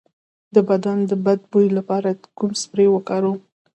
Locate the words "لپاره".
1.77-2.09